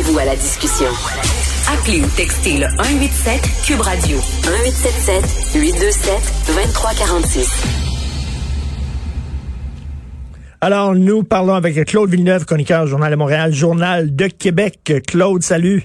Joignez-vous 0.00 0.18
à 0.18 0.24
la 0.24 0.36
discussion. 0.36 0.86
Appelez 1.72 2.00
ou 2.00 2.06
textez 2.16 2.58
le 2.58 2.66
187 2.68 3.40
Cube 3.66 3.80
Radio 3.80 4.16
1877 4.16 5.60
827 5.60 6.12
2346. 6.46 7.64
Alors, 10.60 10.94
nous 10.94 11.22
parlons 11.22 11.54
avec 11.54 11.84
Claude 11.86 12.10
Villeneuve, 12.10 12.44
chroniqueur 12.44 12.86
Journal 12.86 13.10
de 13.10 13.16
Montréal, 13.16 13.52
Journal 13.52 14.14
de 14.14 14.26
Québec. 14.26 15.02
Claude, 15.06 15.42
salut. 15.42 15.82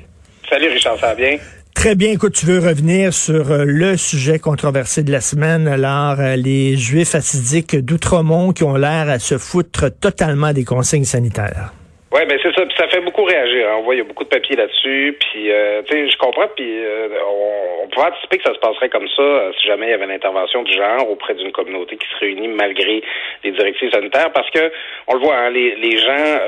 Salut 0.50 0.70
Richard, 0.70 1.00
ça 1.00 1.08
va 1.08 1.16
bien? 1.16 1.38
Très 1.74 1.96
bien. 1.96 2.12
Écoute, 2.12 2.34
tu 2.34 2.46
veux 2.46 2.60
revenir 2.60 3.14
sur 3.14 3.52
euh, 3.52 3.66
le 3.66 3.98
sujet 3.98 4.40
controversé 4.40 5.04
de 5.04 5.12
la 5.12 5.22
semaine, 5.22 5.68
alors 5.68 6.20
euh, 6.20 6.36
les 6.36 6.78
Juifs 6.78 7.16
assidiques 7.16 7.76
d'Outremont 7.76 8.54
qui 8.54 8.64
ont 8.64 8.76
l'air 8.76 9.10
à 9.10 9.20
se 9.20 9.38
foutre 9.38 9.90
totalement 9.90 10.54
des 10.54 10.64
consignes 10.64 11.06
sanitaires. 11.06 11.74
Oui, 12.16 12.22
ben 12.30 12.40
c'est 12.42 12.56
ça. 12.56 12.66
Puis 12.66 12.78
ça 12.78 12.88
fait 12.88 13.02
beaucoup 13.02 13.26
réagir. 13.26 13.68
Hein. 13.68 13.76
On 13.80 13.82
voit 13.82 13.96
il 13.96 13.98
y 13.98 14.02
a 14.02 14.06
beaucoup 14.06 14.24
de 14.24 14.30
papiers 14.30 14.56
là-dessus. 14.56 15.18
Puis, 15.20 15.52
euh, 15.52 15.82
tu 15.84 15.94
sais, 15.94 16.10
je 16.10 16.18
comprends. 16.18 16.48
Puis, 16.56 16.66
euh, 16.66 17.10
on, 17.28 17.84
on 17.84 17.88
pouvait 17.90 18.08
anticiper 18.08 18.38
que 18.38 18.44
ça 18.44 18.54
se 18.54 18.60
passerait 18.60 18.88
comme 18.88 19.10
ça 19.10 19.22
euh, 19.22 19.52
si 19.60 19.68
jamais 19.68 19.88
il 19.88 19.90
y 19.90 19.94
avait 19.94 20.06
une 20.06 20.12
intervention 20.12 20.64
du 20.64 20.72
genre 20.72 21.10
auprès 21.12 21.34
d'une 21.34 21.52
communauté 21.52 21.98
qui 21.98 22.08
se 22.08 22.20
réunit 22.22 22.48
malgré 22.48 23.04
les 23.44 23.52
directives 23.52 23.92
sanitaires. 23.92 24.32
Parce 24.32 24.50
que, 24.52 24.72
on 25.08 25.16
le 25.16 25.20
voit, 25.20 25.36
hein, 25.36 25.50
les, 25.50 25.76
les 25.76 25.98
gens, 25.98 26.40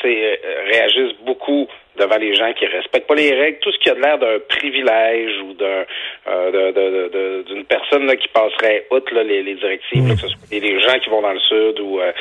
tu 0.00 0.08
sais, 0.08 0.40
réagissent 0.72 1.18
beaucoup 1.20 1.68
devant 1.96 2.16
les 2.16 2.34
gens 2.34 2.52
qui 2.54 2.66
respectent 2.66 3.06
pas 3.06 3.14
les 3.14 3.32
règles, 3.32 3.58
tout 3.60 3.70
ce 3.72 3.78
qui 3.78 3.90
a 3.90 3.94
l'air 3.94 4.18
d'un 4.18 4.38
privilège 4.48 5.40
ou 5.42 5.54
d'un 5.54 5.84
euh, 6.28 7.42
d'une 7.42 7.64
personne 7.64 8.06
là, 8.06 8.16
qui 8.16 8.28
passerait 8.28 8.86
outre 8.90 9.14
là, 9.14 9.22
les, 9.22 9.42
les 9.42 9.54
directives, 9.54 10.08
que 10.08 10.16
ce 10.16 10.28
soit 10.28 10.38
les 10.50 10.80
gens 10.80 10.98
qui 10.98 11.10
vont 11.10 11.22
dans 11.22 11.32
le 11.32 11.40
sud 11.40 11.80
ou 11.80 12.00
euh, 12.00 12.12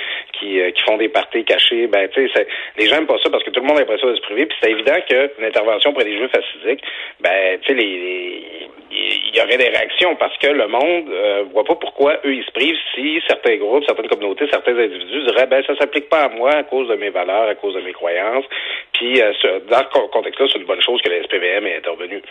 qui, 0.44 0.60
euh, 0.60 0.72
qui 0.72 0.82
font 0.84 0.98
des 0.98 1.10
parties 1.10 1.44
cachées, 1.46 1.88
ben 1.88 2.08
tu 2.10 2.30
sais, 2.30 2.48
les 2.78 2.88
gens 2.88 2.96
n'aiment 2.96 3.08
pas 3.08 3.18
ça 3.24 3.30
parce 3.30 3.44
que 3.44 3.50
tout 3.50 3.62
le 3.62 3.68
monde 3.68 3.78
a 3.78 3.82
l'impression 3.82 4.10
de 4.10 4.16
se 4.16 4.22
priver, 4.22 4.46
puis 4.46 4.58
c'est 4.62 4.72
évident 4.72 4.96
qu'une 5.08 5.46
intervention 5.46 5.94
pour 5.94 6.02
les 6.02 6.18
juifs 6.18 6.36
assidiques, 6.36 6.84
ben 7.22 7.60
tu 7.62 7.68
sais, 7.68 7.74
les, 7.74 8.70
il 8.94 9.36
y 9.36 9.42
aurait 9.42 9.58
des 9.58 9.70
réactions 9.70 10.16
parce 10.16 10.38
que 10.38 10.48
le 10.48 10.68
monde 10.68 11.10
euh, 11.10 11.44
voit 11.52 11.64
pas 11.64 11.76
pourquoi 11.76 12.20
eux 12.26 12.34
ils 12.36 12.44
se 12.44 12.52
privent 12.52 12.78
si 12.94 13.20
certains 13.28 13.58
groupes, 13.58 13.84
certaines 13.86 14.08
communautés, 14.08 14.46
certains 14.50 14.78
individus 14.78 15.24
diraient 15.24 15.48
ben 15.48 15.64
ça 15.66 15.76
s'applique 15.76 16.10
pas 16.10 16.26
à 16.26 16.30
moi 16.30 16.52
à 16.52 16.64
cause 16.64 16.88
de 16.88 16.96
mes 16.96 17.10
valeurs, 17.10 17.50
à 17.50 17.56
cause 17.56 17.76
de 17.76 17.82
mes 17.82 17.94
croyances. 17.94 18.46
Puis 18.94 19.22
euh, 19.22 19.32
dans 19.70 19.80
ce 19.80 20.08
contexte-là, 20.12 20.48
c'est 20.52 20.60
une 20.60 20.66
bonne 20.66 20.82
chose 20.82 21.02
que 21.02 21.10
la 21.10 21.24
SPVM 21.24 21.66
ait 21.66 21.78
intervenu. 21.78 22.22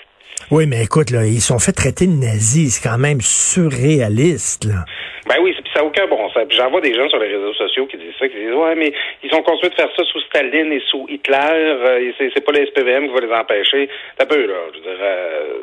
Oui, 0.50 0.66
mais 0.66 0.83
écoute, 0.83 1.10
là, 1.10 1.24
ils 1.24 1.40
sont 1.40 1.58
fait 1.58 1.72
traiter 1.72 2.06
de 2.06 2.12
nazis, 2.12 2.77
c'est 2.77 2.88
quand 2.88 2.98
même 2.98 3.20
surréaliste, 3.20 4.64
là. 4.64 4.84
Ben 5.28 5.36
oui, 5.40 5.55
ça 5.72 5.80
n'a 5.80 5.86
aucun 5.86 6.06
bon 6.08 6.28
sens. 6.30 6.42
J'en 6.50 6.68
vois 6.70 6.80
des 6.80 6.94
gens 6.94 7.08
sur 7.08 7.18
les 7.18 7.28
réseaux 7.28 7.55
sociaux 7.55 7.86
qui 7.86 7.96
disent 7.96 8.14
ça, 8.18 8.28
qui 8.28 8.34
disent 8.34 8.55
Ouais, 8.55 8.74
mais 8.74 8.92
ils 9.22 9.33
ont 9.34 9.42
continué 9.42 9.70
de 9.70 9.74
faire 9.74 9.88
ça 9.96 10.05
sous 10.05 10.20
Staline 10.22 10.72
et 10.72 10.83
sous 10.90 11.06
Hitler, 11.08 11.36
euh, 11.38 12.12
c'est 12.18 12.44
pas 12.44 12.52
la 12.52 12.66
SPVM 12.66 13.06
qui 13.06 13.14
va 13.14 13.20
les 13.20 13.33
empêcher. 13.33 13.88
Un 14.18 14.27
peu, 14.27 14.46
là. 14.46 14.55
Je 14.74 14.80
dirais, 14.80 14.96
euh, 15.00 15.58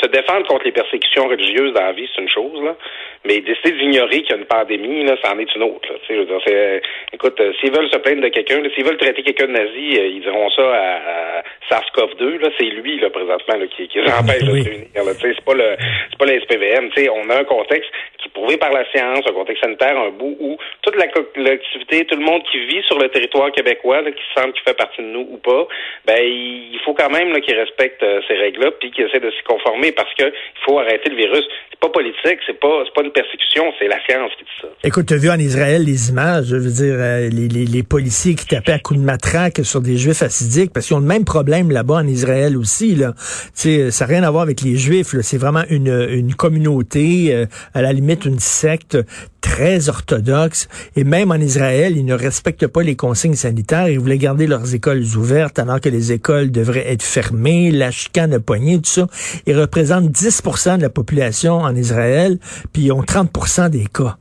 se 0.00 0.06
défendre 0.08 0.46
contre 0.46 0.64
les 0.64 0.72
persécutions 0.72 1.28
religieuses 1.28 1.72
dans 1.72 1.82
la 1.82 1.92
vie, 1.92 2.08
c'est 2.14 2.22
une 2.22 2.28
chose, 2.28 2.62
là. 2.62 2.76
Mais 3.24 3.40
décider 3.40 3.72
d'ignorer 3.72 4.22
qu'il 4.22 4.30
y 4.30 4.32
a 4.32 4.36
une 4.36 4.44
pandémie, 4.44 5.04
là, 5.04 5.16
c'en 5.24 5.38
est 5.38 5.54
une 5.54 5.62
autre. 5.62 5.90
Là. 5.90 5.98
Je 6.08 6.14
veux 6.14 6.24
dire, 6.26 6.40
c'est, 6.46 6.82
écoute, 7.12 7.40
euh, 7.40 7.52
s'ils 7.60 7.72
veulent 7.72 7.90
se 7.90 7.96
plaindre 7.98 8.22
de 8.22 8.28
quelqu'un, 8.28 8.60
s'ils 8.74 8.84
veulent 8.84 8.98
traiter 8.98 9.22
quelqu'un 9.22 9.46
de 9.46 9.52
nazi, 9.52 9.98
euh, 9.98 10.06
ils 10.08 10.20
diront 10.20 10.50
ça 10.50 10.62
à, 10.62 11.42
SARS-CoV-2. 11.70 12.40
Là, 12.40 12.50
c'est 12.58 12.66
lui, 12.66 12.98
là, 12.98 13.08
présentement, 13.10 13.56
là, 13.56 13.66
qui, 13.66 13.88
qui 13.88 14.00
empêche 14.20 14.42
de 14.42 14.50
se 14.50 14.68
réunir. 14.68 14.86
C'est 14.94 15.44
pas 15.44 15.54
le, 15.54 15.76
c'est 16.10 16.18
pas 16.18 16.26
la 16.26 16.40
SPVM. 16.40 16.90
sais, 16.94 17.08
on 17.08 17.30
a 17.30 17.38
un 17.38 17.44
contexte 17.44 17.90
qui 18.18 18.28
est 18.28 18.32
prouvé 18.32 18.56
par 18.56 18.72
la 18.72 18.84
science, 18.90 19.24
un 19.26 19.32
contexte 19.32 19.64
sanitaire, 19.64 19.98
un 19.98 20.10
bout 20.10 20.36
où 20.38 20.58
toute 20.82 20.96
la 20.96 21.08
collectivité, 21.08 22.04
tout 22.04 22.16
le 22.16 22.24
monde 22.24 22.42
qui 22.50 22.58
vit 22.66 22.82
sur 22.82 22.98
le 22.98 23.08
territoire 23.08 23.50
québécois, 23.52 24.02
là, 24.02 24.10
qui 24.10 24.22
semble 24.36 24.52
qu'il 24.52 24.62
fait 24.62 24.76
partie 24.76 25.00
de 25.00 25.06
nous 25.06 25.26
ou 25.30 25.38
pas, 25.38 25.66
ben 26.06 26.20
il 26.20 26.78
faut 26.84 26.94
quand 26.94 27.10
même 27.10 27.40
qu'il 27.40 27.58
respecte 27.58 28.02
euh, 28.02 28.20
ces 28.28 28.34
règles-là, 28.34 28.72
puis 28.72 28.90
qu'il 28.90 29.04
essaie 29.04 29.20
de 29.20 29.30
s'y 29.30 29.42
conformer 29.44 29.92
parce 29.92 30.12
que 30.14 30.24
il 30.24 30.64
faut 30.64 30.78
arrêter 30.78 31.10
le 31.10 31.16
virus. 31.16 31.44
C'est 31.70 31.80
pas 31.80 31.88
politique, 31.90 32.38
c'est 32.46 32.58
pas, 32.58 32.84
pas 32.94 33.02
une 33.02 33.12
persécution, 33.12 33.64
c'est 33.78 33.88
la 33.88 33.98
science 34.08 34.30
qui 34.38 34.44
dit 34.44 34.50
ça. 34.60 34.68
Écoute, 34.84 35.06
tu 35.06 35.14
as 35.14 35.16
vu 35.16 35.30
en 35.30 35.38
Israël 35.38 35.84
les 35.84 36.10
images, 36.10 36.46
je 36.46 36.56
veux 36.56 36.70
dire, 36.70 36.94
euh, 36.96 37.28
les, 37.28 37.48
les, 37.48 37.64
les, 37.64 37.82
policiers 37.82 38.34
qui 38.34 38.46
tapaient 38.46 38.72
à 38.72 38.78
coups 38.78 39.00
de 39.00 39.04
matraque 39.04 39.64
sur 39.64 39.80
des 39.80 39.96
juifs 39.96 40.22
assidiques, 40.22 40.72
parce 40.72 40.86
qu'ils 40.86 40.96
ont 40.96 41.00
le 41.00 41.06
même 41.06 41.24
problème 41.24 41.70
là-bas 41.70 41.96
en 41.96 42.06
Israël 42.06 42.56
aussi. 42.56 42.94
Là. 42.94 43.12
sais, 43.54 43.90
ça 43.90 44.06
n'a 44.06 44.14
rien 44.14 44.22
à 44.22 44.30
voir 44.30 44.42
avec 44.42 44.62
les 44.62 44.76
juifs, 44.76 45.14
c'est 45.20 45.38
vraiment 45.38 45.64
une, 45.68 46.08
une 46.10 46.34
communauté, 46.34 47.34
euh, 47.34 47.46
à 47.74 47.82
la 47.82 47.92
limite 47.92 48.24
une 48.24 48.38
secte 48.38 48.96
très 49.44 49.90
orthodoxe. 49.90 50.68
Et 50.96 51.04
même 51.04 51.30
en 51.30 51.36
Israël, 51.36 51.96
ils 51.96 52.04
ne 52.04 52.14
respectent 52.14 52.66
pas 52.66 52.82
les 52.82 52.96
consignes 52.96 53.34
sanitaires. 53.34 53.88
Ils 53.88 54.00
voulaient 54.00 54.18
garder 54.18 54.46
leurs 54.46 54.74
écoles 54.74 55.04
ouvertes 55.16 55.58
alors 55.58 55.80
que 55.80 55.90
les 55.90 56.12
écoles 56.12 56.50
devraient 56.50 56.90
être 56.90 57.02
fermées, 57.02 57.70
la 57.70 57.90
chicane 57.90 58.40
poignée, 58.40 58.76
tout 58.76 58.90
ça. 58.90 59.06
Ils 59.46 59.58
représentent 59.58 60.10
10 60.10 60.42
de 60.78 60.82
la 60.82 60.90
population 60.90 61.54
en 61.54 61.74
Israël, 61.74 62.38
puis 62.72 62.84
ils 62.84 62.92
ont 62.92 63.02
30 63.02 63.70
des 63.70 63.86
cas. 63.86 64.16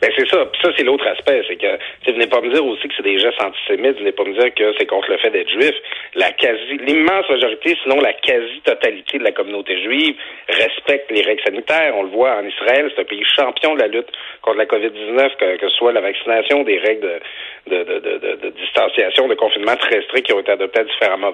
Ben 0.00 0.10
c'est 0.16 0.28
ça. 0.28 0.38
Ça, 0.62 0.70
c'est 0.76 0.84
l'autre 0.84 1.06
aspect. 1.06 1.42
C'est 1.48 1.56
que 1.56 2.12
venez 2.12 2.26
pas 2.26 2.40
me 2.40 2.52
dire 2.52 2.64
aussi 2.64 2.86
que 2.88 2.94
c'est 2.96 3.02
des 3.02 3.18
gestes 3.18 3.42
antisémites, 3.42 3.98
venez 3.98 4.12
pas 4.12 4.24
me 4.24 4.34
dire 4.34 4.54
que 4.54 4.72
c'est 4.78 4.86
contre 4.86 5.10
le 5.10 5.18
fait 5.18 5.30
d'être 5.30 5.50
juif. 5.50 5.74
La 6.14 6.30
quasi 6.32 6.78
l'immense 6.86 7.28
majorité, 7.28 7.76
sinon 7.82 8.00
la 8.00 8.12
quasi-totalité 8.12 9.18
de 9.18 9.24
la 9.24 9.32
communauté 9.32 9.80
juive 9.82 10.14
respecte 10.48 11.10
les 11.10 11.22
règles 11.22 11.42
sanitaires. 11.42 11.94
On 11.96 12.04
le 12.04 12.10
voit 12.10 12.36
en 12.36 12.46
Israël, 12.46 12.90
c'est 12.94 13.02
un 13.02 13.04
pays 13.04 13.24
champion 13.36 13.74
de 13.74 13.80
la 13.80 13.88
lutte 13.88 14.10
contre 14.42 14.58
la 14.58 14.66
COVID-19, 14.66 15.36
que, 15.36 15.56
que 15.56 15.68
ce 15.68 15.76
soit 15.76 15.92
la 15.92 16.00
vaccination, 16.00 16.62
des 16.62 16.78
règles 16.78 17.20
de, 17.66 17.84
de, 17.84 18.00
de, 18.00 18.36
de, 18.36 18.50
distanciation, 18.50 19.28
de 19.28 19.34
confinement 19.34 19.76
très 19.76 20.02
stricts 20.02 20.26
qui 20.26 20.32
ont 20.32 20.40
été 20.40 20.52
adoptés 20.52 20.80
à 20.80 20.84
différents. 20.84 21.32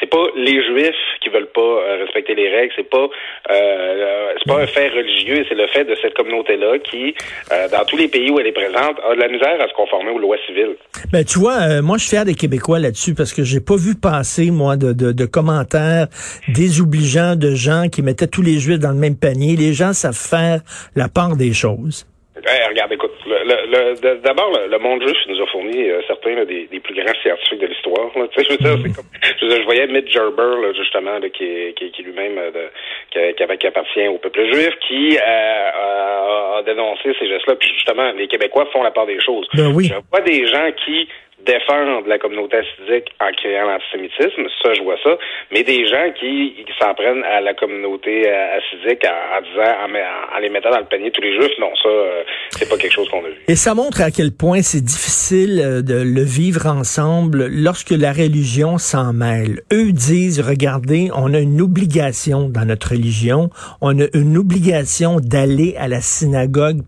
C'est 0.00 0.10
pas 0.10 0.24
les 0.36 0.62
juifs 0.64 0.94
qui 1.20 1.28
veulent 1.28 1.50
pas 1.52 1.60
euh, 1.60 2.04
respecter 2.04 2.34
les 2.34 2.48
règles, 2.48 2.72
c'est 2.76 2.88
pas 2.88 3.08
euh, 3.50 4.34
c'est 4.38 4.52
pas 4.52 4.60
un 4.60 4.66
fait 4.66 4.88
religieux, 4.88 5.44
c'est 5.48 5.54
le 5.54 5.66
fait 5.68 5.84
de 5.84 5.94
cette 5.96 6.14
communauté-là 6.14 6.78
qui, 6.78 7.14
euh, 7.52 7.68
dans 7.68 7.84
tous 7.84 7.96
les 7.96 8.08
pays 8.08 8.30
où 8.30 8.38
elle 8.38 8.46
est 8.46 8.52
de 8.68 9.20
la 9.20 9.28
misère 9.28 9.60
à 9.60 9.68
se 9.68 9.74
conformer 9.74 10.10
aux 10.10 10.18
lois 10.18 10.36
civiles. 10.46 10.76
Ben, 11.12 11.24
tu 11.24 11.38
vois, 11.38 11.60
euh, 11.62 11.82
moi, 11.82 11.98
je 11.98 12.02
suis 12.02 12.10
fier 12.10 12.24
des 12.24 12.34
Québécois 12.34 12.78
là-dessus 12.78 13.14
parce 13.14 13.32
que 13.32 13.42
j'ai 13.42 13.60
pas 13.60 13.76
vu 13.76 13.94
passer, 13.94 14.50
moi, 14.50 14.76
de, 14.76 14.92
de, 14.92 15.12
de, 15.12 15.26
commentaires 15.26 16.08
désobligeants 16.48 17.36
de 17.36 17.54
gens 17.54 17.88
qui 17.90 18.02
mettaient 18.02 18.26
tous 18.26 18.42
les 18.42 18.58
juifs 18.58 18.78
dans 18.78 18.90
le 18.92 18.98
même 18.98 19.16
panier. 19.16 19.56
Les 19.56 19.72
gens 19.72 19.92
savent 19.92 20.14
faire 20.14 20.62
la 20.94 21.08
part 21.08 21.36
des 21.36 21.52
choses. 21.52 22.06
Eh, 22.44 22.68
regarde, 22.68 22.92
écoute, 22.92 23.12
le, 23.26 24.20
d'abord, 24.20 24.52
le, 24.68 24.78
monde 24.78 25.02
juif 25.02 25.16
nous 25.28 25.40
a 25.40 25.46
fourni 25.46 25.88
euh, 25.88 26.00
certains 26.08 26.44
des, 26.44 26.66
des, 26.66 26.80
plus 26.80 26.94
grands 26.94 27.14
scientifiques 27.22 27.60
de 27.60 27.66
l'histoire. 27.66 28.10
Tu 28.14 28.20
sais, 28.34 28.44
je 28.44 28.50
veux 28.50 28.56
dire, 28.56 28.78
c'est 28.82 28.96
comme, 28.96 29.06
je, 29.40 29.48
je, 29.48 29.64
voyais 29.64 29.86
Mitch 29.86 30.12
Gerber, 30.12 30.74
justement, 30.76 31.20
qui, 31.20 31.72
qui, 31.76 31.90
qui 31.92 32.02
lui-même 32.02 32.38
euh, 32.38 32.68
qui, 33.10 33.56
qui, 33.58 33.66
appartient 33.66 34.08
au 34.08 34.18
peuple 34.18 34.44
juif, 34.52 34.70
qui 34.88 35.16
euh, 35.16 36.58
a 36.58 36.62
dénoncé 36.66 37.14
ces 37.18 37.28
gestes-là. 37.28 37.54
Puis 37.54 37.70
justement, 37.74 38.10
les 38.12 38.26
Québécois 38.26 38.66
font 38.72 38.82
la 38.82 38.90
part 38.90 39.06
des 39.06 39.20
choses. 39.20 39.46
Ben 39.54 39.72
oui. 39.72 39.84
Je 39.84 39.94
vois 40.10 40.20
des 40.22 40.46
gens 40.48 40.70
qui 40.84 41.08
défendre 41.46 42.06
la 42.06 42.18
communauté 42.18 42.58
assidique 42.58 43.10
en 43.20 43.30
créant 43.32 43.66
l'antisémitisme, 43.66 44.46
ça 44.62 44.74
je 44.74 44.82
vois 44.82 44.96
ça, 45.02 45.16
mais 45.50 45.62
des 45.62 45.86
gens 45.86 46.10
qui, 46.18 46.54
s'en 46.80 46.94
prennent 46.94 47.24
à 47.24 47.40
la 47.40 47.54
communauté 47.54 48.28
euh, 48.28 48.58
assidique 48.58 49.04
en, 49.04 49.40
disant, 49.42 49.72
en, 49.84 50.38
les 50.40 50.48
mettant 50.48 50.70
dans 50.70 50.78
le 50.78 50.84
panier 50.86 51.10
tous 51.10 51.20
les 51.20 51.34
juifs, 51.34 51.58
non, 51.58 51.70
ça, 51.82 51.88
euh, 51.88 52.22
c'est 52.50 52.68
pas 52.68 52.76
quelque 52.76 52.92
chose 52.92 53.08
qu'on 53.08 53.24
a 53.24 53.28
vu. 53.28 53.36
Et 53.48 53.56
ça 53.56 53.74
montre 53.74 54.00
à 54.00 54.10
quel 54.10 54.32
point 54.32 54.62
c'est 54.62 54.84
difficile 54.84 55.60
euh, 55.60 55.82
de 55.82 56.02
le 56.02 56.22
vivre 56.22 56.66
ensemble 56.66 57.46
lorsque 57.48 57.90
la 57.90 58.12
religion 58.12 58.78
s'en 58.78 59.12
mêle. 59.12 59.60
Eux 59.72 59.92
disent, 59.92 60.40
regardez, 60.40 61.10
on 61.14 61.34
a 61.34 61.40
une 61.40 61.60
obligation 61.60 62.48
dans 62.48 62.64
notre 62.64 62.90
religion, 62.90 63.50
on 63.80 63.98
a 64.00 64.06
une 64.14 64.36
obligation 64.38 65.18
d'aller 65.20 65.74
à 65.78 65.88
la 65.88 66.00
synagogue 66.00 66.82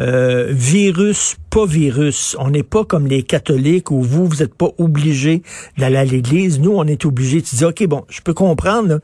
Euh, 0.00 0.48
virus, 0.50 1.36
pas 1.50 1.66
virus. 1.66 2.36
On 2.38 2.50
n'est 2.50 2.62
pas 2.62 2.84
comme 2.84 3.06
les 3.06 3.22
catholiques 3.22 3.90
où 3.90 4.02
vous, 4.02 4.26
vous 4.26 4.36
n'êtes 4.36 4.54
pas 4.54 4.70
obligé 4.78 5.42
d'aller 5.78 5.96
à 5.96 6.04
l'église. 6.04 6.60
Nous, 6.60 6.72
on 6.72 6.84
est 6.84 7.04
obligé. 7.04 7.42
Tu 7.42 7.56
dis, 7.56 7.64
OK, 7.64 7.84
bon, 7.86 8.04
je 8.08 8.20
peux 8.20 8.34
comprendre, 8.34 9.00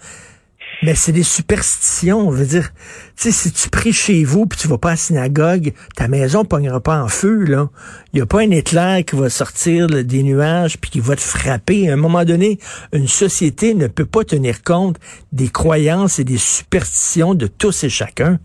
Mais 0.82 0.94
c'est 0.94 1.12
des 1.12 1.23
superstitions, 1.23 2.31
je 2.32 2.37
veux 2.37 2.47
dire. 2.47 2.70
Si 3.17 3.50
tu 3.50 3.70
pries 3.70 3.94
chez 3.94 4.25
vous 4.25 4.47
puis 4.47 4.58
tu 4.58 4.69
vas 4.69 4.79
pas 4.79 4.93
à 4.93 4.97
synagogue, 4.97 5.73
ta 5.97 6.06
maison 6.06 6.44
pognera 6.44 6.81
pas 6.81 7.02
en 7.02 7.09
feu, 7.09 7.44
là. 7.44 7.70
Il 8.12 8.19
y 8.19 8.23
a 8.23 8.26
pas 8.26 8.41
un 8.43 8.50
éclair 8.50 9.05
qui 9.05 9.17
va 9.17 9.31
sortir 9.31 9.87
des 9.87 10.23
nuages 10.23 10.79
puis 10.79 10.91
qui 10.91 11.00
va 11.00 11.17
te 11.17 11.23
frapper. 11.23 11.88
À 11.88 11.94
un 11.94 11.97
moment 11.97 12.25
donné, 12.25 12.59
une 12.93 13.09
société 13.09 13.75
ne 13.75 13.87
peut 13.87 14.06
pas 14.06 14.25
tenir 14.25 14.62
compte 14.62 14.99
des 15.32 15.49
croyances 15.49 16.19
et 16.19 16.25
des 16.25 16.38
superstitions 16.38 17.35
de 17.35 17.47
tous 17.47 17.85
et 17.85 17.88
chacun. 17.88 18.38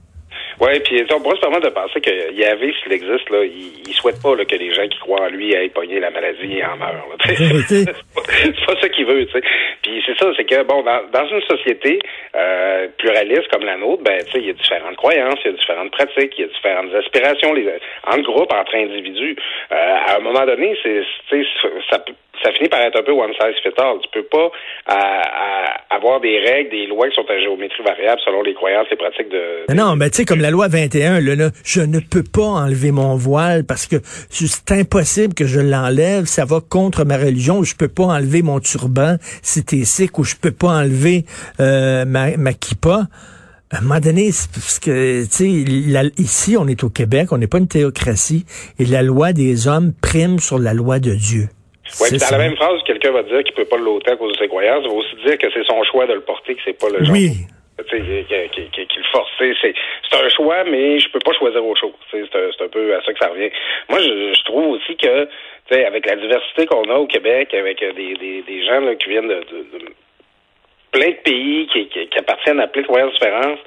Oui, 0.61 0.79
puis 0.81 1.03
on 1.11 1.19
pourrait 1.19 1.37
se 1.37 1.41
permettre 1.41 1.67
de 1.67 1.73
penser 1.73 1.99
que 2.01 2.33
Yahvé, 2.33 2.71
s'il 2.83 2.93
existe, 2.93 3.27
là, 3.31 3.43
il, 3.43 3.81
il 3.87 3.93
souhaite 3.93 4.21
pas 4.21 4.35
là, 4.35 4.45
que 4.45 4.55
les 4.55 4.71
gens 4.71 4.87
qui 4.87 4.99
croient 4.99 5.21
en 5.21 5.29
lui 5.29 5.55
aillent 5.55 5.69
pogner 5.69 5.99
la 5.99 6.11
maladie 6.11 6.59
et 6.59 6.63
en 6.63 6.77
meurent. 6.77 7.17
c'est 7.67 8.65
pas, 8.65 8.79
ça 8.79 8.89
qu'il 8.89 9.07
veut, 9.07 9.25
tu 9.25 9.31
sais. 9.31 9.41
Puis 9.81 10.03
c'est 10.05 10.15
ça, 10.19 10.31
c'est 10.37 10.45
que 10.45 10.61
bon, 10.63 10.83
dans, 10.83 11.01
dans 11.11 11.27
une 11.29 11.41
société 11.41 11.97
euh, 12.35 12.87
pluraliste 12.99 13.47
comme 13.51 13.65
la 13.65 13.77
nôtre, 13.77 14.03
ben 14.03 14.19
tu 14.23 14.33
sais, 14.33 14.39
il 14.39 14.45
y 14.45 14.49
a 14.51 14.53
différentes 14.53 14.97
croyances, 14.97 15.39
il 15.43 15.51
y 15.51 15.53
a 15.55 15.57
différentes 15.57 15.91
pratiques, 15.91 16.33
il 16.37 16.41
y 16.41 16.43
a 16.43 16.47
différentes 16.47 16.93
aspirations, 16.93 17.53
les, 17.53 17.67
en 18.05 18.19
groupe, 18.19 18.53
entre 18.53 18.75
individus. 18.75 19.35
Euh, 19.71 19.75
à 19.75 20.17
un 20.17 20.19
moment 20.19 20.45
donné, 20.45 20.77
c'est, 20.83 21.01
ça 21.89 21.97
peut 21.99 22.13
ça 22.43 22.51
finit 22.53 22.69
par 22.69 22.81
être 22.81 22.99
un 22.99 23.03
peu 23.03 23.11
one 23.11 23.31
size 23.33 23.55
fit 23.63 23.73
all. 23.77 23.97
Tu 24.01 24.09
peux 24.11 24.27
pas 24.27 24.51
avoir 25.89 26.19
des 26.21 26.39
règles, 26.39 26.71
des 26.71 26.87
lois 26.87 27.09
qui 27.09 27.15
sont 27.15 27.29
à 27.29 27.39
géométrie 27.39 27.83
variable 27.83 28.19
selon 28.25 28.41
les 28.41 28.53
croyances 28.53 28.87
et 28.91 28.95
pratiques 28.95 29.29
de. 29.29 29.73
non, 29.73 29.95
mais 29.95 30.09
tu 30.09 30.17
sais, 30.17 30.25
comme 30.25 30.41
la 30.41 30.51
loi 30.51 30.67
21, 30.67 31.19
là, 31.19 31.49
je 31.63 31.81
ne 31.81 31.99
peux 31.99 32.23
pas 32.23 32.43
enlever 32.43 32.91
mon 32.91 33.15
voile 33.15 33.65
parce 33.65 33.87
que 33.87 33.97
c'est 34.03 34.71
impossible 34.71 35.33
que 35.33 35.45
je 35.45 35.59
l'enlève. 35.59 36.25
Ça 36.25 36.45
va 36.45 36.59
contre 36.61 37.05
ma 37.05 37.17
religion. 37.17 37.63
Je 37.63 37.75
peux 37.75 37.87
pas 37.87 38.05
enlever 38.05 38.41
mon 38.41 38.59
turban 38.59 39.17
si 39.41 39.63
t'es 39.63 39.83
sikh 39.83 40.17
ou 40.19 40.23
je 40.23 40.35
peux 40.35 40.51
pas 40.51 40.69
enlever 40.69 41.25
euh, 41.59 42.05
ma, 42.05 42.37
ma 42.37 42.53
kippa. 42.53 43.07
À 43.73 43.77
un 43.77 43.81
moment 43.81 44.01
donné, 44.01 44.31
parce 44.53 44.79
que, 44.79 45.23
ici, 46.19 46.57
on 46.59 46.67
est 46.67 46.83
au 46.83 46.89
Québec, 46.89 47.31
on 47.31 47.37
n'est 47.37 47.47
pas 47.47 47.59
une 47.59 47.69
théocratie, 47.69 48.45
et 48.79 48.85
la 48.85 49.01
loi 49.01 49.31
des 49.31 49.69
hommes 49.69 49.93
prime 49.93 50.39
sur 50.39 50.59
la 50.59 50.73
loi 50.73 50.99
de 50.99 51.13
Dieu. 51.13 51.47
Oui, 51.99 52.17
dans 52.17 52.31
la 52.31 52.37
même 52.37 52.55
phrase, 52.55 52.81
quelqu'un 52.85 53.11
va 53.11 53.23
dire 53.23 53.43
qu'il 53.43 53.53
peut 53.53 53.65
pas 53.65 53.77
le 53.77 53.83
loter 53.83 54.11
à 54.11 54.15
cause 54.15 54.33
de 54.33 54.37
ses 54.37 54.47
croyances, 54.47 54.83
il 54.83 54.89
va 54.89 54.95
aussi 54.95 55.15
dire 55.25 55.37
que 55.37 55.47
c'est 55.51 55.65
son 55.65 55.83
choix 55.83 56.05
de 56.07 56.13
le 56.13 56.21
porter, 56.21 56.55
que 56.55 56.61
c'est 56.63 56.79
pas 56.79 56.89
le 56.89 57.03
genre. 57.03 57.13
Oui. 57.13 57.31
Qu'il 57.89 57.99
le 57.99 59.03
force. 59.11 59.29
C'est 59.39 59.73
un 60.13 60.29
choix, 60.29 60.63
mais 60.65 60.99
je 60.99 61.09
peux 61.09 61.19
pas 61.19 61.33
choisir 61.33 61.65
autre 61.65 61.79
chose. 61.79 61.93
C'est 62.11 62.35
un, 62.35 62.65
un 62.65 62.67
peu 62.69 62.95
à 62.95 63.01
ça 63.01 63.11
que 63.11 63.19
ça 63.19 63.29
revient. 63.29 63.49
Moi, 63.89 63.99
je, 63.99 64.33
je 64.37 64.43
trouve 64.43 64.75
aussi 64.75 64.95
que, 64.97 65.27
avec 65.71 66.05
la 66.05 66.15
diversité 66.15 66.67
qu'on 66.67 66.83
a 66.91 66.95
au 66.95 67.07
Québec, 67.07 67.53
avec 67.53 67.79
des, 67.79 68.13
des, 68.15 68.43
des 68.43 68.65
gens 68.65 68.81
là, 68.81 68.93
qui 68.95 69.09
viennent 69.09 69.29
de, 69.29 69.43
de, 69.51 69.79
de 69.79 69.85
plein 70.91 71.09
de 71.09 71.21
pays 71.23 71.67
qui, 71.67 71.87
qui, 71.87 72.07
qui, 72.07 72.19
appartiennent 72.19 72.59
à 72.59 72.67
plein 72.67 72.81
de 72.81 72.87
croyances 72.87 73.13
différentes, 73.13 73.59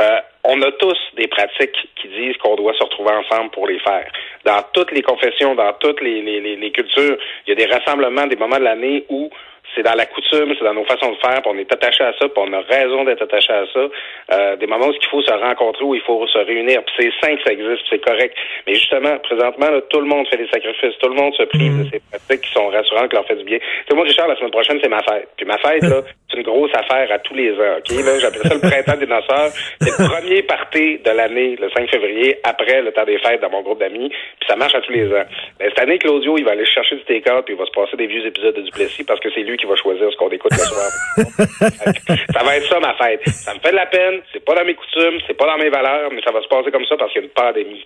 euh, 0.00 0.20
on 0.44 0.60
a 0.62 0.72
tous 0.72 0.98
des 1.16 1.28
pratiques 1.28 1.76
qui 1.96 2.08
disent 2.08 2.36
qu'on 2.38 2.56
doit 2.56 2.72
se 2.74 2.82
retrouver 2.82 3.10
ensemble 3.12 3.50
pour 3.50 3.66
les 3.66 3.78
faire. 3.78 4.10
Dans 4.44 4.62
toutes 4.72 4.90
les 4.92 5.02
confessions, 5.02 5.54
dans 5.54 5.72
toutes 5.74 6.00
les, 6.00 6.22
les, 6.22 6.56
les 6.56 6.72
cultures, 6.72 7.16
il 7.46 7.50
y 7.50 7.52
a 7.52 7.54
des 7.54 7.72
rassemblements, 7.72 8.26
des 8.26 8.36
moments 8.36 8.58
de 8.58 8.64
l'année 8.64 9.04
où 9.08 9.30
c'est 9.74 9.82
dans 9.82 9.94
la 9.94 10.06
coutume, 10.06 10.54
c'est 10.58 10.64
dans 10.64 10.74
nos 10.74 10.84
façons 10.84 11.12
de 11.12 11.16
faire, 11.16 11.40
puis 11.42 11.50
on 11.50 11.58
est 11.58 11.72
attaché 11.72 12.04
à 12.04 12.12
ça, 12.12 12.28
puis 12.28 12.36
on 12.36 12.52
a 12.52 12.60
raison 12.60 13.04
d'être 13.04 13.22
attaché 13.22 13.52
à 13.52 13.64
ça. 13.72 13.88
Euh, 14.32 14.56
des 14.56 14.66
moments 14.66 14.88
où 14.88 14.92
il 14.92 15.08
faut 15.08 15.22
se 15.22 15.32
rencontrer, 15.32 15.84
où 15.84 15.94
il 15.94 16.02
faut 16.02 16.26
se 16.26 16.38
réunir, 16.38 16.82
puis 16.84 16.94
c'est 16.98 17.26
sain 17.26 17.36
que 17.36 17.42
ça 17.42 17.52
existe, 17.52 17.82
c'est 17.90 18.04
correct. 18.04 18.36
Mais 18.66 18.74
justement, 18.74 19.18
présentement, 19.18 19.70
là, 19.70 19.80
tout 19.88 20.00
le 20.00 20.06
monde 20.06 20.26
fait 20.28 20.36
des 20.36 20.48
sacrifices, 20.48 20.98
tout 20.98 21.08
le 21.08 21.14
monde 21.14 21.34
se 21.34 21.44
prive 21.44 21.78
de 21.78 21.84
mm. 21.84 21.90
ces 21.92 22.00
pratiques 22.10 22.46
qui 22.46 22.52
sont 22.52 22.68
rassurantes, 22.68 23.08
qui 23.08 23.16
leur 23.16 23.26
fait 23.26 23.36
du 23.36 23.44
bien. 23.44 23.58
Tu 23.88 23.94
moi, 23.94 24.04
Richard, 24.04 24.28
la 24.28 24.36
semaine 24.36 24.50
prochaine, 24.50 24.78
c'est 24.82 24.90
ma 24.90 25.02
fête. 25.02 25.28
Puis 25.36 25.46
ma 25.46 25.58
fête, 25.58 25.82
là, 25.82 26.02
c'est 26.30 26.36
une 26.36 26.44
grosse 26.44 26.72
affaire 26.74 27.10
à 27.10 27.18
tous 27.18 27.34
les 27.34 27.52
ans, 27.52 27.78
OK? 27.78 27.90
Là, 27.90 28.18
j'appelle 28.20 28.42
ça 28.42 28.54
le 28.54 28.60
printemps 28.60 28.98
des 28.98 29.06
noceurs. 29.06 29.50
C'est 29.80 29.98
le 29.98 30.08
premier 30.08 30.42
party 30.42 30.98
de 30.98 31.10
l'année, 31.10 31.56
le 31.60 31.70
5 31.70 31.90
février, 31.90 32.38
après 32.44 32.82
le 32.82 32.92
temps 32.92 33.04
des 33.04 33.18
fêtes 33.18 33.40
dans 33.40 33.50
mon 33.50 33.62
groupe 33.62 33.80
d'amis, 33.80 34.08
puis 34.08 34.48
ça 34.48 34.56
marche 34.56 34.74
à 34.74 34.80
tous 34.80 34.92
les 34.92 35.06
ans. 35.08 35.24
Mais 35.60 35.68
cette 35.68 35.80
année, 35.80 35.98
Claudio, 35.98 36.36
il 36.38 36.44
va 36.44 36.52
aller 36.52 36.66
chercher 36.66 36.96
du 36.96 37.04
take 37.04 37.22
puis 37.44 37.54
il 37.54 37.58
va 37.58 37.66
se 37.66 37.70
passer 37.70 37.96
des 37.96 38.06
vieux 38.06 38.26
épisodes 38.26 38.54
de 38.54 38.62
Duplessis 38.62 39.04
parce 39.04 39.20
que 39.20 39.30
c'est 39.34 39.42
lui 39.42 39.56
qui 39.62 39.68
va 39.68 39.76
choisir 39.76 40.10
ce 40.10 40.16
qu'on 40.16 40.28
écoute 40.30 40.50
le 40.50 40.58
soir. 40.58 40.90
ça 42.34 42.42
va 42.42 42.56
être 42.56 42.68
ça, 42.68 42.80
ma 42.80 42.94
fête. 42.94 43.20
Ça 43.28 43.54
me 43.54 43.60
fait 43.60 43.70
de 43.70 43.76
la 43.76 43.86
peine. 43.86 44.20
C'est 44.32 44.44
pas 44.44 44.54
dans 44.54 44.64
mes 44.64 44.74
coutumes, 44.74 45.20
c'est 45.26 45.36
pas 45.36 45.46
dans 45.46 45.58
mes 45.62 45.70
valeurs, 45.70 46.10
mais 46.12 46.20
ça 46.22 46.32
va 46.32 46.42
se 46.42 46.48
passer 46.48 46.70
comme 46.72 46.84
ça 46.88 46.96
parce 46.98 47.12
qu'il 47.12 47.22
y 47.22 47.24
a 47.24 47.28
une 47.28 47.32
pandémie. 47.32 47.84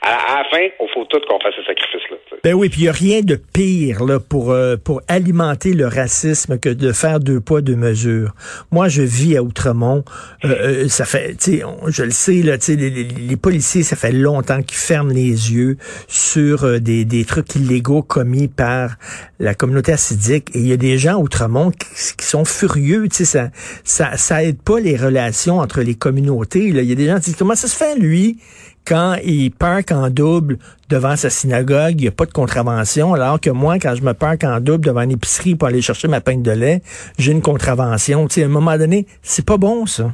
À, 0.00 0.08
à, 0.08 0.38
la 0.38 0.44
fin, 0.48 0.64
il 0.80 0.88
faut 0.94 1.04
tout 1.04 1.20
qu'on 1.28 1.38
fasse 1.40 1.54
ce 1.54 1.64
sacrifice-là. 1.64 2.16
Ben 2.42 2.54
oui, 2.54 2.68
puis 2.68 2.80
il 2.80 2.84
n'y 2.84 2.88
a 2.88 2.92
rien 2.92 3.20
de 3.20 3.36
pire 3.36 4.04
là, 4.04 4.18
pour, 4.20 4.52
euh, 4.52 4.76
pour 4.76 5.02
alimenter 5.08 5.74
le 5.74 5.86
racisme 5.86 6.58
que 6.58 6.70
de 6.70 6.92
faire 6.92 7.20
deux 7.20 7.40
poids, 7.40 7.60
deux 7.60 7.76
mesures. 7.76 8.32
Moi, 8.72 8.88
je 8.88 9.02
vis 9.02 9.36
à 9.36 9.42
Outremont. 9.42 10.04
Euh, 10.44 10.48
euh 10.48 10.88
ça 10.88 11.04
fait, 11.04 11.34
tu 11.34 11.58
sais, 11.58 11.62
je 11.88 12.02
le 12.02 12.10
sais, 12.10 12.42
là, 12.42 12.56
les, 12.68 12.76
les, 12.90 13.04
les, 13.04 13.36
policiers, 13.36 13.82
ça 13.82 13.96
fait 13.96 14.12
longtemps 14.12 14.62
qu'ils 14.62 14.78
ferment 14.78 15.12
les 15.12 15.52
yeux 15.52 15.76
sur 16.08 16.64
euh, 16.64 16.78
des, 16.78 17.04
des 17.04 17.24
trucs 17.24 17.54
illégaux 17.54 18.02
commis 18.02 18.48
par 18.48 18.92
la 19.38 19.54
communauté 19.54 19.92
assidique. 19.92 20.50
Et 20.54 20.58
il 20.58 20.68
y 20.68 20.72
a 20.72 20.76
des 20.76 20.96
gens 20.98 21.17
à 21.18 21.20
Outremont 21.20 21.70
qui, 21.70 22.24
sont 22.24 22.44
furieux. 22.44 23.08
Tu 23.08 23.24
sais, 23.24 23.50
ça, 23.84 24.16
ça, 24.16 24.44
aide 24.44 24.62
pas 24.62 24.80
les 24.80 24.96
relations 24.96 25.58
entre 25.58 25.82
les 25.82 25.94
communautés. 25.94 26.60
Il 26.60 26.82
y 26.82 26.92
a 26.92 26.94
des 26.94 27.06
gens 27.06 27.16
qui 27.16 27.26
disent 27.26 27.36
comment 27.36 27.54
ça 27.54 27.68
se 27.68 27.76
fait 27.76 27.96
lui 27.96 28.38
quand 28.86 29.16
il 29.22 29.50
parque 29.50 29.92
en 29.92 30.08
double 30.08 30.56
devant 30.88 31.14
sa 31.16 31.28
synagogue, 31.28 32.00
il 32.00 32.02
n'y 32.02 32.08
a 32.08 32.10
pas 32.10 32.24
de 32.24 32.32
contravention, 32.32 33.12
alors 33.12 33.38
que 33.38 33.50
moi, 33.50 33.74
quand 33.76 33.94
je 33.94 34.02
me 34.02 34.14
parque 34.14 34.44
en 34.44 34.60
double 34.60 34.86
devant 34.86 35.02
une 35.02 35.12
épicerie 35.12 35.56
pour 35.56 35.68
aller 35.68 35.82
chercher 35.82 36.08
ma 36.08 36.22
pinte 36.22 36.42
de 36.42 36.52
lait, 36.52 36.80
j'ai 37.18 37.32
une 37.32 37.42
contravention. 37.42 38.26
Tu 38.28 38.40
sais, 38.40 38.42
à 38.44 38.46
un 38.46 38.48
moment 38.48 38.78
donné, 38.78 39.04
c'est 39.20 39.44
pas 39.44 39.58
bon, 39.58 39.84
ça. 39.84 40.04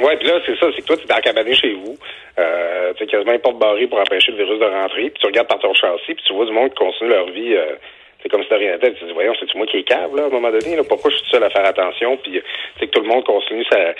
Oui, 0.00 0.12
puis 0.20 0.28
là, 0.28 0.38
c'est 0.46 0.56
ça, 0.56 0.66
c'est 0.74 0.82
que 0.82 0.86
toi, 0.86 0.96
tu 0.96 1.04
es 1.04 1.20
cabané 1.20 1.54
chez 1.54 1.74
vous. 1.74 1.96
Euh, 2.38 2.92
tu 2.96 3.06
quasiment 3.06 3.32
une 3.32 3.40
porte 3.40 3.58
barrée 3.58 3.86
pour 3.88 3.98
empêcher 3.98 4.32
le 4.32 4.38
virus 4.38 4.58
de 4.58 4.64
rentrer, 4.64 5.10
puis 5.10 5.20
tu 5.20 5.26
regardes 5.26 5.48
par 5.48 5.58
ton 5.58 5.74
châssis, 5.74 6.14
puis 6.14 6.24
tu 6.26 6.32
vois 6.32 6.46
du 6.46 6.52
monde 6.52 6.70
qui 6.70 6.76
continue 6.76 7.10
leur 7.10 7.26
vie 7.30 7.54
euh, 7.54 7.74
c'est 8.22 8.28
comme 8.28 8.42
si 8.42 8.48
de 8.48 8.54
rien 8.54 8.72
n'était. 8.72 8.92
Tu 8.94 9.04
dis, 9.04 9.12
voyons, 9.12 9.34
c'est 9.38 9.52
moi 9.54 9.66
qui 9.66 9.78
est 9.78 9.82
cave, 9.82 10.14
là, 10.14 10.24
à 10.24 10.26
un 10.26 10.30
moment 10.30 10.50
donné, 10.50 10.76
là, 10.76 10.82
pourquoi 10.88 11.10
je 11.10 11.16
suis 11.16 11.30
seul 11.30 11.42
à 11.42 11.50
faire 11.50 11.64
attention, 11.66 12.16
puis 12.18 12.40
que 12.80 12.86
tout 12.86 13.02
le 13.02 13.08
monde 13.08 13.24
continue 13.24 13.64
ça. 13.70 13.94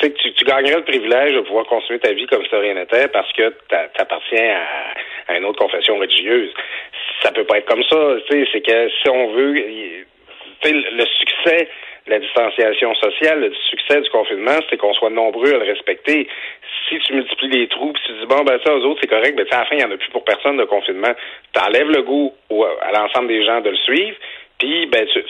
Tu, 0.00 0.12
tu, 0.14 0.32
tu 0.32 0.44
gagnerais 0.44 0.76
le 0.76 0.84
privilège 0.84 1.34
de 1.34 1.40
pouvoir 1.40 1.66
continuer 1.66 1.98
ta 1.98 2.12
vie 2.12 2.26
comme 2.26 2.44
si 2.44 2.50
de 2.50 2.56
rien 2.56 2.74
n'était 2.74 3.08
parce 3.08 3.32
que 3.32 3.54
tu 3.68 4.00
appartiens 4.00 4.56
à, 5.28 5.32
à, 5.32 5.38
une 5.38 5.44
autre 5.44 5.58
confession 5.58 5.98
religieuse. 5.98 6.52
Ça 7.22 7.32
peut 7.32 7.44
pas 7.44 7.58
être 7.58 7.66
comme 7.66 7.84
ça, 7.84 8.16
tu 8.28 8.44
sais, 8.44 8.48
c'est 8.52 8.60
que 8.60 8.88
si 8.88 9.08
on 9.08 9.32
veut, 9.32 9.52
le 10.64 11.06
succès 11.18 11.68
la 12.08 12.18
distanciation 12.18 12.94
sociale, 12.94 13.40
le 13.40 13.52
succès 13.70 14.00
du 14.00 14.10
confinement, 14.10 14.58
c'est 14.68 14.76
qu'on 14.76 14.94
soit 14.94 15.10
nombreux 15.10 15.54
à 15.54 15.58
le 15.58 15.64
respecter. 15.64 16.28
Si 16.88 16.98
tu 16.98 17.14
multiplies 17.14 17.50
les 17.50 17.68
trous, 17.68 17.92
puis 17.92 18.02
tu 18.06 18.12
dis 18.12 18.26
bon 18.26 18.42
ben 18.44 18.58
ça 18.64 18.74
aux 18.74 18.82
autres 18.84 19.00
c'est 19.02 19.08
correct, 19.08 19.36
ben 19.36 19.46
à 19.50 19.58
la 19.58 19.64
fin 19.66 19.76
il 19.76 19.78
n'y 19.78 19.84
en 19.84 19.90
a 19.90 19.96
plus 19.96 20.10
pour 20.10 20.24
personne 20.24 20.56
de 20.56 20.64
confinement. 20.64 21.12
Tu 21.52 21.60
enlèves 21.60 21.90
le 21.90 22.02
goût 22.02 22.32
à 22.82 22.92
l'ensemble 22.92 23.28
des 23.28 23.44
gens 23.44 23.60
de 23.60 23.70
le 23.70 23.76
suivre. 23.76 24.16
Puis, 24.58 24.86
ben, 24.90 25.06
tu, 25.12 25.20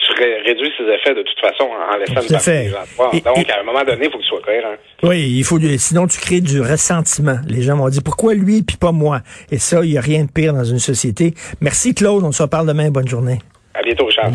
réduis 0.43 0.71
ses 0.75 0.85
effets 0.85 1.13
de 1.13 1.21
toute 1.21 1.39
façon 1.39 1.65
en 1.65 1.97
laissant 1.97 2.21
une 2.21 2.31
partie 2.31 2.49
des 2.49 2.69
gens 2.69 3.11
Donc, 3.23 3.49
à 3.49 3.59
un 3.59 3.63
moment 3.63 3.83
donné, 3.83 4.05
il 4.05 4.11
faut 4.11 4.17
que 4.17 4.23
tu 4.23 4.29
sois 4.29 4.41
cohérent. 4.41 4.73
Oui, 5.03 5.37
il 5.37 5.43
faut, 5.43 5.59
sinon 5.77 6.07
tu 6.07 6.19
crées 6.19 6.41
du 6.41 6.61
ressentiment. 6.61 7.37
Les 7.47 7.61
gens 7.61 7.77
vont 7.77 7.89
dire 7.89 8.01
pourquoi 8.03 8.33
lui 8.33 8.63
puis 8.63 8.77
pas 8.77 8.91
moi? 8.91 9.19
Et 9.51 9.59
ça, 9.59 9.81
il 9.83 9.91
n'y 9.91 9.97
a 9.99 10.01
rien 10.01 10.23
de 10.25 10.31
pire 10.31 10.53
dans 10.53 10.63
une 10.63 10.79
société. 10.79 11.33
Merci 11.61 11.93
Claude, 11.93 12.23
on 12.23 12.31
se 12.31 12.41
reparle 12.41 12.67
demain. 12.67 12.89
Bonne 12.89 13.07
journée. 13.07 13.37
À 13.75 13.83
bientôt, 13.83 14.05
Richard. 14.05 14.31